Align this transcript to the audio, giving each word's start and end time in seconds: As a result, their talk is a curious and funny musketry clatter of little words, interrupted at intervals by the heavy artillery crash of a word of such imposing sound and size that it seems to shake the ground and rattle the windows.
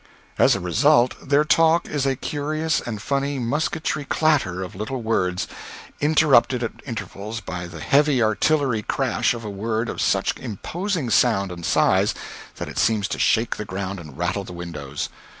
As 0.39 0.55
a 0.55 0.59
result, 0.59 1.13
their 1.29 1.45
talk 1.45 1.87
is 1.87 2.07
a 2.07 2.15
curious 2.15 2.81
and 2.81 2.99
funny 2.99 3.37
musketry 3.37 4.03
clatter 4.03 4.63
of 4.63 4.73
little 4.73 5.03
words, 5.03 5.47
interrupted 5.99 6.63
at 6.63 6.71
intervals 6.87 7.39
by 7.39 7.67
the 7.67 7.81
heavy 7.81 8.19
artillery 8.19 8.81
crash 8.81 9.35
of 9.35 9.43
a 9.45 9.49
word 9.51 9.89
of 9.89 10.01
such 10.01 10.33
imposing 10.37 11.11
sound 11.11 11.51
and 11.51 11.63
size 11.67 12.15
that 12.55 12.67
it 12.67 12.79
seems 12.79 13.07
to 13.09 13.19
shake 13.19 13.57
the 13.57 13.63
ground 13.65 13.99
and 13.99 14.17
rattle 14.17 14.43
the 14.43 14.53
windows. 14.53 15.07